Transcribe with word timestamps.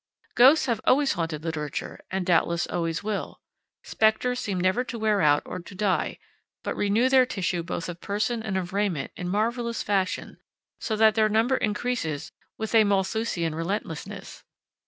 Ghosts 0.33 0.65
have 0.65 0.81
always 0.83 1.13
haunted 1.13 1.43
literature, 1.43 1.99
and 2.09 2.25
doubtless 2.25 2.65
always 2.65 3.03
will. 3.03 3.39
Specters 3.83 4.39
seem 4.39 4.59
never 4.59 4.83
to 4.83 4.97
wear 4.97 5.21
out 5.21 5.43
or 5.45 5.59
to 5.59 5.75
die, 5.75 6.17
but 6.63 6.75
renew 6.75 7.07
their 7.07 7.27
tissue 7.27 7.61
both 7.61 7.87
of 7.87 8.01
person 8.01 8.41
and 8.41 8.57
of 8.57 8.73
raiment, 8.73 9.11
in 9.15 9.29
marvelous 9.29 9.83
fashion, 9.83 10.39
so 10.79 10.95
that 10.95 11.13
their 11.13 11.29
number 11.29 11.55
increases 11.57 12.31
with 12.57 12.73
a 12.73 12.83
Malthusian 12.83 13.53
relentlessness. 13.53 14.43